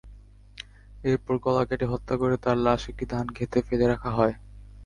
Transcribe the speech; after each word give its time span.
এরপর 1.03 1.35
গলা 1.45 1.63
কেটে 1.69 1.85
হত্যা 1.91 2.15
করে 2.17 2.35
তার 2.43 2.57
লাশ 2.65 2.81
একটি 2.91 3.05
ধানখেতে 3.13 3.57
ফেলে 3.67 3.85
রাখা 3.87 4.11
হয়। 4.17 4.33